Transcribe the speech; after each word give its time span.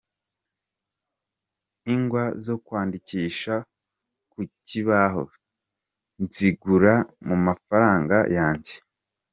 Ingwa 1.93 2.23
zo 2.45 2.55
kwandikisha 2.65 3.55
ku 4.31 4.39
kibaho 4.67 5.23
nzigura 6.23 6.93
mu 7.27 7.35
mafaranga 7.45 8.17
yanjye. 8.37 8.73